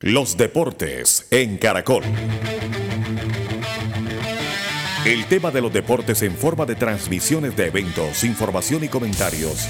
Los 0.00 0.36
deportes 0.36 1.26
en 1.30 1.56
Caracol. 1.56 2.02
El 5.06 5.24
tema 5.24 5.50
de 5.50 5.62
los 5.62 5.72
deportes 5.72 6.20
en 6.20 6.36
forma 6.36 6.66
de 6.66 6.74
transmisiones 6.74 7.56
de 7.56 7.68
eventos, 7.68 8.22
información 8.22 8.84
y 8.84 8.88
comentarios 8.88 9.66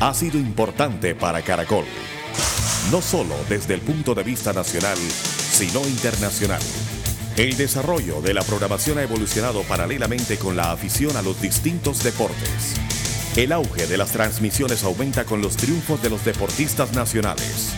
ha 0.00 0.12
sido 0.14 0.36
importante 0.36 1.14
para 1.14 1.42
Caracol. 1.42 1.84
No 2.90 3.00
solo 3.00 3.36
desde 3.48 3.74
el 3.74 3.80
punto 3.80 4.16
de 4.16 4.24
vista 4.24 4.52
nacional, 4.52 4.98
sino 4.98 5.86
internacional. 5.86 6.60
El 7.36 7.56
desarrollo 7.56 8.20
de 8.20 8.34
la 8.34 8.42
programación 8.42 8.98
ha 8.98 9.04
evolucionado 9.04 9.62
paralelamente 9.62 10.38
con 10.38 10.56
la 10.56 10.72
afición 10.72 11.16
a 11.16 11.22
los 11.22 11.40
distintos 11.40 12.02
deportes. 12.02 12.74
El 13.36 13.52
auge 13.52 13.86
de 13.86 13.96
las 13.96 14.10
transmisiones 14.10 14.82
aumenta 14.82 15.24
con 15.24 15.40
los 15.40 15.56
triunfos 15.56 16.02
de 16.02 16.10
los 16.10 16.24
deportistas 16.24 16.94
nacionales. 16.94 17.76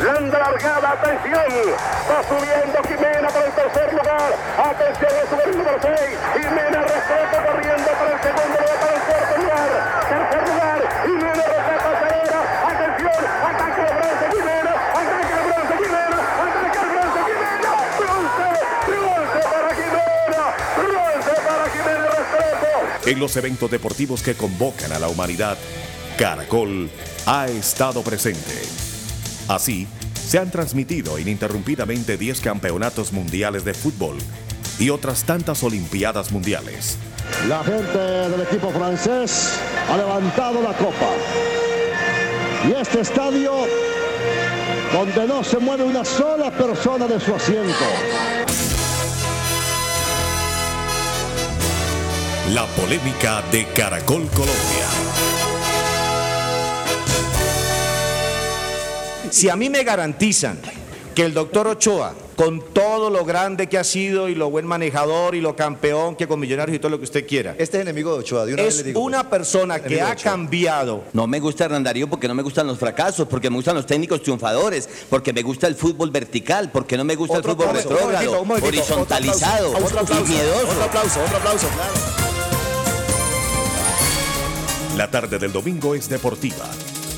La 0.00 0.18
largada, 0.18 0.92
atención. 0.92 1.76
Va 2.08 2.22
subiendo 2.24 2.82
Jimena 2.88 3.28
para 3.28 3.46
el 3.46 3.52
tercer 3.52 3.92
lugar. 3.92 4.32
Atención, 4.56 5.12
es 5.20 5.44
el 5.44 5.58
número 5.58 5.78
6. 5.82 6.18
Jimena 6.32 6.80
rescata 6.88 7.44
corriendo 7.44 7.90
para 8.00 8.12
el 8.14 8.20
segundo 8.24 8.56
lugar, 8.60 8.78
para 8.80 8.94
el 8.96 9.02
cuarto 9.02 9.36
lugar. 9.42 9.70
Tercer 10.08 10.42
lugar. 10.48 10.80
Jimena 11.04 11.44
rescata 11.52 11.88
acelera. 11.92 12.40
Atención, 12.70 13.20
ataque 13.44 13.80
de 13.82 13.92
bronce 13.92 14.26
Jimena. 14.32 14.72
Ataque 15.00 15.34
de 15.36 15.42
bronce 15.44 15.74
Jimena. 15.84 16.18
Ataque 16.40 16.78
de 16.80 16.88
bronce 16.90 17.20
Jimena. 17.28 17.70
Bronce, 18.00 18.48
bronce 18.88 19.40
para 19.52 19.70
Jimena. 19.76 20.44
Bronce 20.80 21.34
para 21.44 21.64
Jimena 21.68 22.06
Restrepo. 22.08 23.08
En 23.10 23.20
los 23.20 23.36
eventos 23.36 23.70
deportivos 23.70 24.22
que 24.22 24.34
convocan 24.34 24.92
a 24.92 24.98
la 24.98 25.08
humanidad, 25.08 25.58
Caracol 26.16 26.88
ha 27.26 27.48
estado 27.48 28.02
presente. 28.02 28.89
Así, 29.50 29.88
se 30.14 30.38
han 30.38 30.48
transmitido 30.52 31.18
ininterrumpidamente 31.18 32.16
10 32.16 32.40
campeonatos 32.40 33.12
mundiales 33.12 33.64
de 33.64 33.74
fútbol 33.74 34.16
y 34.78 34.90
otras 34.90 35.24
tantas 35.24 35.64
Olimpiadas 35.64 36.30
mundiales. 36.30 36.96
La 37.48 37.64
gente 37.64 37.98
del 37.98 38.42
equipo 38.42 38.70
francés 38.70 39.58
ha 39.88 39.96
levantado 39.96 40.62
la 40.62 40.72
copa. 40.74 41.10
Y 42.68 42.80
este 42.80 43.00
estadio, 43.00 43.52
donde 44.92 45.26
no 45.26 45.42
se 45.42 45.58
mueve 45.58 45.82
una 45.82 46.04
sola 46.04 46.52
persona 46.52 47.08
de 47.08 47.18
su 47.18 47.34
asiento. 47.34 47.84
La 52.54 52.66
polémica 52.66 53.42
de 53.50 53.66
Caracol 53.74 54.28
Colombia. 54.28 55.39
Si 59.30 59.48
a 59.48 59.56
mí 59.56 59.70
me 59.70 59.84
garantizan 59.84 60.58
que 61.14 61.22
el 61.24 61.34
doctor 61.34 61.66
Ochoa, 61.68 62.14
con 62.36 62.62
todo 62.72 63.10
lo 63.10 63.24
grande 63.24 63.68
que 63.68 63.76
ha 63.78 63.84
sido 63.84 64.28
y 64.28 64.34
lo 64.34 64.48
buen 64.50 64.66
manejador 64.66 65.34
y 65.34 65.40
lo 65.40 65.54
campeón 65.54 66.16
que 66.16 66.26
con 66.26 66.40
Millonarios 66.40 66.76
y 66.76 66.78
todo 66.78 66.90
lo 66.90 66.98
que 66.98 67.04
usted 67.04 67.26
quiera, 67.26 67.54
Este 67.58 67.76
es 67.76 67.82
enemigo 67.82 68.12
de 68.14 68.20
Ochoa, 68.20 68.46
de 68.46 68.54
una 68.54 68.62
vez 68.62 68.74
le 68.76 68.80
es 68.80 68.86
digo. 68.86 69.00
una 69.00 69.28
persona 69.28 69.80
que 69.80 70.00
ha 70.00 70.16
cambiado 70.16 71.04
No 71.12 71.26
me 71.26 71.38
gusta 71.38 71.66
Hernán 71.66 71.84
Darío 71.84 72.08
porque 72.08 72.26
no 72.28 72.34
me 72.34 72.42
gustan 72.42 72.66
los 72.66 72.78
fracasos, 72.78 73.28
porque 73.28 73.50
me 73.50 73.56
gustan 73.56 73.74
los 73.74 73.86
técnicos 73.86 74.22
triunfadores, 74.22 74.88
porque 75.10 75.32
me 75.32 75.42
gusta 75.42 75.66
el 75.66 75.74
fútbol 75.74 76.10
vertical, 76.10 76.70
porque 76.72 76.96
no 76.96 77.04
me 77.04 77.14
gusta 77.14 77.38
Otro 77.38 77.52
el 77.52 77.56
fútbol 77.58 77.68
aplauso, 77.76 77.88
un 77.90 77.94
momentito, 77.96 78.10
retrógrado, 78.10 78.42
un 78.42 78.48
momentito, 78.48 78.68
horizontalizado 78.68 79.68
otro 79.70 79.86
aplauso, 79.86 80.12
otro 80.14 80.24
y 80.24 80.28
miedoso. 80.28 80.68
Otro 80.70 80.84
aplauso, 80.84 81.20
otro 81.22 81.36
aplauso, 81.36 81.68
claro. 81.68 81.92
La 84.96 85.10
tarde 85.10 85.38
del 85.38 85.52
domingo 85.52 85.94
es 85.94 86.08
deportiva. 86.08 86.66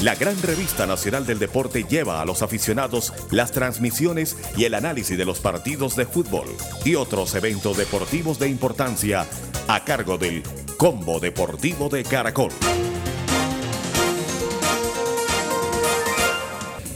La 0.02 0.16
gran 0.16 0.42
revista 0.42 0.84
nacional 0.84 1.26
del 1.26 1.38
deporte 1.38 1.84
lleva 1.84 2.20
a 2.20 2.24
los 2.24 2.42
aficionados 2.42 3.12
las 3.30 3.52
transmisiones 3.52 4.36
y 4.56 4.64
el 4.64 4.74
análisis 4.74 5.16
de 5.16 5.24
los 5.24 5.38
partidos 5.38 5.94
de 5.94 6.06
fútbol 6.06 6.48
y 6.84 6.96
otros 6.96 7.36
eventos 7.36 7.76
deportivos 7.76 8.40
de 8.40 8.48
importancia 8.48 9.28
a 9.68 9.84
cargo 9.84 10.18
del 10.18 10.42
Combo 10.76 11.20
Deportivo 11.20 11.88
de 11.88 12.02
Caracol. 12.02 12.50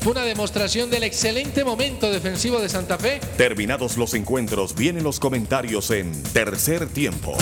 Fue 0.00 0.10
una 0.10 0.24
demostración 0.24 0.90
del 0.90 1.04
excelente 1.04 1.62
momento 1.62 2.10
defensivo 2.10 2.58
de 2.58 2.68
Santa 2.68 2.98
Fe. 2.98 3.20
Terminados 3.36 3.96
los 3.98 4.14
encuentros, 4.14 4.74
vienen 4.74 5.04
los 5.04 5.20
comentarios 5.20 5.92
en 5.92 6.10
tercer 6.32 6.88
tiempo. 6.88 7.36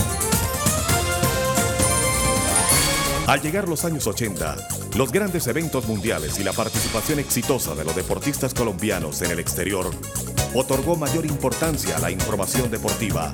Al 3.27 3.41
llegar 3.41 3.69
los 3.69 3.87
años 3.87 4.07
80, 4.07 4.57
los 4.97 5.11
grandes 5.11 5.47
eventos 5.47 5.87
mundiales 5.87 6.39
y 6.39 6.45
la 6.45 6.53
participación 6.53 7.19
exitosa 7.19 7.75
de 7.75 7.83
los 7.83 7.97
deportistas 7.97 8.53
colombianos 8.53 9.23
en 9.23 9.31
el 9.31 9.39
exterior 9.39 9.91
otorgó 10.53 10.97
mayor 10.97 11.25
importancia 11.25 11.97
a 11.97 12.01
la 12.01 12.11
información 12.11 12.71
deportiva, 12.71 13.33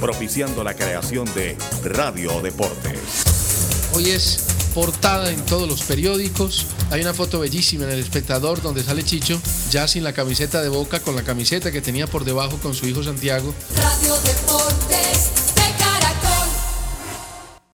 propiciando 0.00 0.64
la 0.64 0.74
creación 0.74 1.26
de 1.34 1.54
Radio 1.84 2.40
Deportes. 2.40 3.90
Hoy 3.92 4.08
es 4.08 4.46
portada 4.74 5.30
en 5.30 5.44
todos 5.44 5.68
los 5.68 5.82
periódicos. 5.82 6.66
Hay 6.90 7.02
una 7.02 7.12
foto 7.12 7.38
bellísima 7.38 7.84
en 7.84 7.90
el 7.90 8.00
espectador 8.00 8.62
donde 8.62 8.82
sale 8.82 9.04
Chicho, 9.04 9.38
ya 9.70 9.86
sin 9.86 10.02
la 10.02 10.14
camiseta 10.14 10.62
de 10.62 10.70
boca, 10.70 11.00
con 11.00 11.14
la 11.14 11.24
camiseta 11.24 11.70
que 11.70 11.82
tenía 11.82 12.06
por 12.06 12.24
debajo 12.24 12.56
con 12.62 12.74
su 12.74 12.86
hijo 12.86 13.02
Santiago. 13.02 13.54
Radio 13.76 14.16
Deportes 14.22 15.45